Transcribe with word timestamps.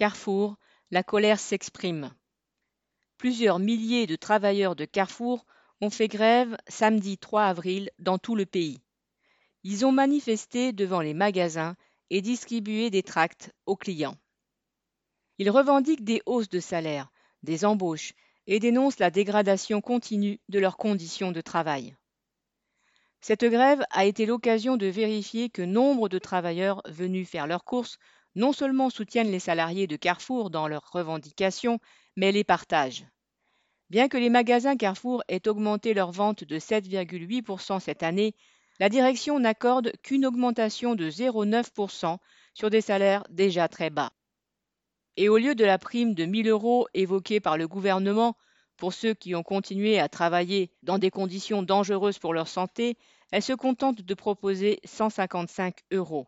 Carrefour, 0.00 0.56
la 0.90 1.02
colère 1.02 1.38
s'exprime. 1.38 2.10
Plusieurs 3.18 3.58
milliers 3.58 4.06
de 4.06 4.16
travailleurs 4.16 4.74
de 4.74 4.86
Carrefour 4.86 5.44
ont 5.82 5.90
fait 5.90 6.08
grève 6.08 6.56
samedi 6.68 7.18
3 7.18 7.42
avril 7.42 7.90
dans 7.98 8.16
tout 8.16 8.34
le 8.34 8.46
pays. 8.46 8.80
Ils 9.62 9.84
ont 9.84 9.92
manifesté 9.92 10.72
devant 10.72 11.02
les 11.02 11.12
magasins 11.12 11.76
et 12.08 12.22
distribué 12.22 12.88
des 12.88 13.02
tracts 13.02 13.52
aux 13.66 13.76
clients. 13.76 14.16
Ils 15.36 15.50
revendiquent 15.50 16.02
des 16.02 16.22
hausses 16.24 16.48
de 16.48 16.60
salaire, 16.60 17.12
des 17.42 17.66
embauches 17.66 18.14
et 18.46 18.58
dénoncent 18.58 19.00
la 19.00 19.10
dégradation 19.10 19.82
continue 19.82 20.40
de 20.48 20.60
leurs 20.60 20.78
conditions 20.78 21.30
de 21.30 21.42
travail. 21.42 21.94
Cette 23.20 23.44
grève 23.44 23.84
a 23.90 24.06
été 24.06 24.24
l'occasion 24.24 24.78
de 24.78 24.86
vérifier 24.86 25.50
que 25.50 25.60
nombre 25.60 26.08
de 26.08 26.18
travailleurs 26.18 26.80
venus 26.86 27.28
faire 27.28 27.46
leurs 27.46 27.64
courses 27.64 27.98
non 28.34 28.52
seulement 28.52 28.90
soutiennent 28.90 29.30
les 29.30 29.40
salariés 29.40 29.86
de 29.86 29.96
Carrefour 29.96 30.50
dans 30.50 30.68
leurs 30.68 30.90
revendications, 30.90 31.78
mais 32.16 32.32
les 32.32 32.44
partagent. 32.44 33.06
Bien 33.90 34.08
que 34.08 34.18
les 34.18 34.30
magasins 34.30 34.76
Carrefour 34.76 35.24
aient 35.28 35.48
augmenté 35.48 35.94
leurs 35.94 36.12
ventes 36.12 36.44
de 36.44 36.58
7,8% 36.58 37.80
cette 37.80 38.02
année, 38.02 38.34
la 38.78 38.88
direction 38.88 39.38
n'accorde 39.38 39.92
qu'une 40.02 40.24
augmentation 40.24 40.94
de 40.94 41.10
0,9% 41.10 42.18
sur 42.54 42.70
des 42.70 42.80
salaires 42.80 43.24
déjà 43.30 43.68
très 43.68 43.90
bas. 43.90 44.12
Et 45.16 45.28
au 45.28 45.36
lieu 45.36 45.54
de 45.54 45.64
la 45.64 45.76
prime 45.76 46.14
de 46.14 46.24
1000 46.24 46.48
euros 46.48 46.86
évoquée 46.94 47.40
par 47.40 47.58
le 47.58 47.68
gouvernement 47.68 48.36
pour 48.76 48.94
ceux 48.94 49.12
qui 49.12 49.34
ont 49.34 49.42
continué 49.42 49.98
à 49.98 50.08
travailler 50.08 50.70
dans 50.82 50.98
des 50.98 51.10
conditions 51.10 51.62
dangereuses 51.62 52.18
pour 52.18 52.32
leur 52.32 52.48
santé, 52.48 52.96
elle 53.32 53.42
se 53.42 53.52
contente 53.52 54.00
de 54.00 54.14
proposer 54.14 54.80
155 54.84 55.80
euros. 55.92 56.26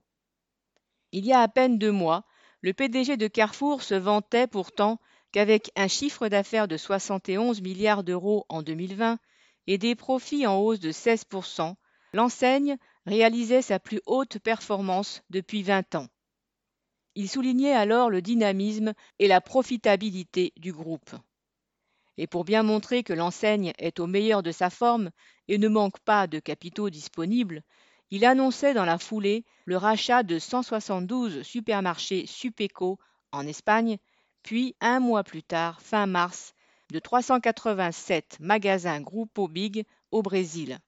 Il 1.13 1.27
y 1.27 1.33
a 1.33 1.41
à 1.41 1.49
peine 1.49 1.79
deux 1.79 1.93
mois, 1.93 2.25
le 2.63 2.73
PDG 2.73 3.17
de 3.17 3.29
Carrefour 3.29 3.83
se 3.83 3.95
vantait 3.95 4.47
pourtant 4.47 4.99
qu'avec 5.31 5.71
un 5.77 5.89
chiffre 5.89 6.29
d'affaires 6.29 6.69
de 6.69 6.77
71 6.77 7.61
milliards 7.61 8.03
d'euros 8.03 8.47
en 8.49 8.63
2020 8.63 9.19
et 9.67 9.79
des 9.79 9.95
profits 9.95 10.47
en 10.47 10.59
hausse 10.59 10.81
de 10.81 10.91
16%, 10.91 11.75
l'enseigne 12.15 12.77
réalisait 13.07 13.63
sa 13.63 13.79
plus 13.79 14.01
haute 14.07 14.39
performance 14.39 15.23
depuis 15.31 15.63
20 15.63 15.97
ans. 15.97 16.09
Il 17.15 17.29
soulignait 17.29 17.75
alors 17.75 18.09
le 18.09 18.23
dynamisme 18.23 18.95
et 19.19 19.29
la 19.29 19.41
profitabilité 19.41 20.53
du 20.57 20.73
groupe. 20.73 21.15
Et 22.17 22.27
pour 22.27 22.45
bien 22.45 22.63
montrer 22.63 23.03
que 23.03 23.13
l'enseigne 23.13 23.73
est 23.79 24.01
au 24.01 24.07
meilleur 24.07 24.43
de 24.43 24.53
sa 24.53 24.71
forme 24.71 25.11
et 25.49 25.59
ne 25.59 25.69
manque 25.69 25.99
pas 26.01 26.27
de 26.27 26.39
capitaux 26.39 26.91
disponibles, 26.91 27.63
il 28.13 28.27
annonçait 28.27 28.75
dans 28.75 28.85
la 28.85 28.99
foulée 28.99 29.43
le 29.65 29.79
rachat 29.79 30.23
de 30.23 30.39
172 30.39 31.43
supermarchés 31.43 32.27
Supeco 32.27 32.99
en 33.33 33.47
Espagne, 33.47 33.97
puis 34.43 34.77
un 34.83 35.01
mois 35.01 35.25
plus 35.25 35.43
tard, 35.43 35.81
fin 35.81 36.05
mars, 36.05 36.53
de 36.91 36.99
387 36.99 38.37
magasins 38.39 39.01
Grupo 39.01 39.49
Big 39.49 39.87
au 40.11 40.21
Brésil. 40.21 40.79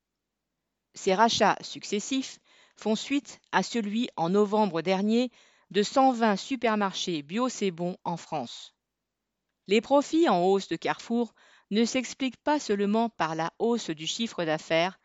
Ces 0.93 1.15
rachats 1.15 1.57
successifs 1.63 2.41
font 2.77 2.95
suite 2.95 3.41
à 3.53 3.63
celui 3.63 4.11
en 4.17 4.29
novembre 4.29 4.83
dernier 4.83 5.31
de 5.71 5.83
120 5.83 6.37
supermarchés 6.37 7.23
Bio 7.23 7.49
C'est 7.49 7.73
en 8.05 8.19
France. 8.19 8.75
Les 9.67 9.81
profits 9.81 10.29
en 10.29 10.43
hausse 10.45 10.69
de 10.69 10.77
Carrefour 10.77 11.33
ne 11.71 11.87
s'expliquent 11.87 12.43
pas 12.45 12.61
seulement 12.61 13.09
par 13.09 13.35
la 13.35 13.51
hausse 13.59 13.89
du 13.89 14.07
chiffre 14.07 14.45
d'affaires, 14.45 15.01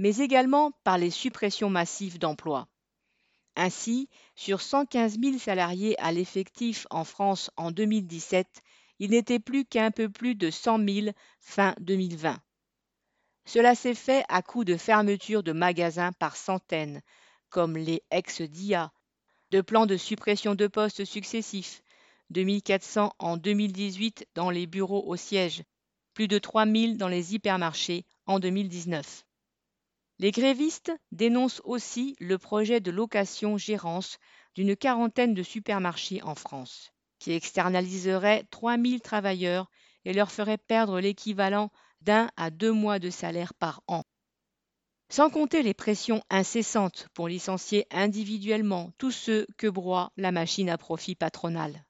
mais 0.00 0.16
également 0.16 0.72
par 0.82 0.96
les 0.96 1.10
suppressions 1.10 1.68
massives 1.68 2.18
d'emplois. 2.18 2.66
Ainsi, 3.54 4.08
sur 4.34 4.62
115 4.62 5.20
000 5.22 5.36
salariés 5.38 5.94
à 6.00 6.10
l'effectif 6.10 6.86
en 6.88 7.04
France 7.04 7.50
en 7.58 7.70
2017, 7.70 8.46
il 8.98 9.10
n'était 9.10 9.38
plus 9.38 9.66
qu'un 9.66 9.90
peu 9.90 10.08
plus 10.08 10.34
de 10.34 10.50
100 10.50 10.88
000 10.88 11.06
fin 11.38 11.74
2020. 11.80 12.40
Cela 13.44 13.74
s'est 13.74 13.94
fait 13.94 14.24
à 14.30 14.40
coup 14.40 14.64
de 14.64 14.78
fermetures 14.78 15.42
de 15.42 15.52
magasins 15.52 16.12
par 16.12 16.34
centaines, 16.34 17.02
comme 17.50 17.76
les 17.76 18.02
ex-DIA, 18.10 18.92
de 19.50 19.60
plans 19.60 19.84
de 19.84 19.98
suppression 19.98 20.54
de 20.54 20.66
postes 20.66 21.04
successifs, 21.04 21.82
2400 22.30 23.12
en 23.18 23.36
2018 23.36 24.28
dans 24.34 24.48
les 24.48 24.66
bureaux 24.66 25.04
au 25.06 25.16
siège, 25.16 25.62
plus 26.14 26.26
de 26.26 26.38
3000 26.38 26.96
dans 26.96 27.08
les 27.08 27.34
hypermarchés 27.34 28.06
en 28.24 28.38
2019. 28.38 29.26
Les 30.20 30.32
grévistes 30.32 30.92
dénoncent 31.12 31.62
aussi 31.64 32.14
le 32.20 32.36
projet 32.36 32.80
de 32.80 32.90
location-gérance 32.90 34.18
d'une 34.54 34.76
quarantaine 34.76 35.32
de 35.32 35.42
supermarchés 35.42 36.22
en 36.22 36.34
France, 36.34 36.92
qui 37.18 37.32
externaliserait 37.32 38.44
3000 38.50 39.00
travailleurs 39.00 39.70
et 40.04 40.12
leur 40.12 40.30
ferait 40.30 40.58
perdre 40.58 41.00
l'équivalent 41.00 41.70
d'un 42.02 42.28
à 42.36 42.50
deux 42.50 42.70
mois 42.70 42.98
de 42.98 43.08
salaire 43.08 43.54
par 43.54 43.82
an. 43.86 44.04
Sans 45.08 45.30
compter 45.30 45.62
les 45.62 45.72
pressions 45.72 46.22
incessantes 46.28 47.08
pour 47.14 47.26
licencier 47.26 47.86
individuellement 47.90 48.92
tous 48.98 49.12
ceux 49.12 49.46
que 49.56 49.68
broie 49.68 50.12
la 50.18 50.32
machine 50.32 50.68
à 50.68 50.76
profit 50.76 51.14
patronale. 51.14 51.86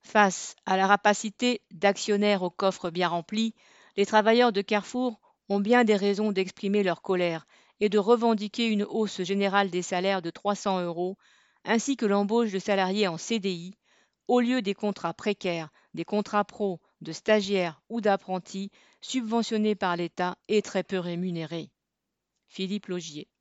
Face 0.00 0.56
à 0.64 0.78
la 0.78 0.86
rapacité 0.86 1.60
d'actionnaires 1.70 2.44
au 2.44 2.50
coffre 2.50 2.88
bien 2.88 3.08
rempli, 3.08 3.54
les 3.98 4.06
travailleurs 4.06 4.52
de 4.52 4.62
Carrefour 4.62 5.20
ont 5.48 5.60
bien 5.60 5.84
des 5.84 5.96
raisons 5.96 6.32
d'exprimer 6.32 6.82
leur 6.82 7.02
colère 7.02 7.46
et 7.80 7.88
de 7.88 7.98
revendiquer 7.98 8.66
une 8.66 8.84
hausse 8.84 9.22
générale 9.22 9.70
des 9.70 9.82
salaires 9.82 10.22
de 10.22 10.30
300 10.30 10.82
euros, 10.82 11.18
ainsi 11.64 11.96
que 11.96 12.06
l'embauche 12.06 12.52
de 12.52 12.58
salariés 12.58 13.08
en 13.08 13.18
CDI, 13.18 13.74
au 14.28 14.40
lieu 14.40 14.62
des 14.62 14.74
contrats 14.74 15.14
précaires, 15.14 15.70
des 15.94 16.04
contrats 16.04 16.44
pro, 16.44 16.80
de 17.00 17.12
stagiaires 17.12 17.82
ou 17.88 18.00
d'apprentis 18.00 18.70
subventionnés 19.00 19.74
par 19.74 19.96
l'État 19.96 20.36
et 20.48 20.62
très 20.62 20.84
peu 20.84 20.98
rémunérés. 20.98 21.70
Philippe 22.46 22.86
Logier. 22.86 23.28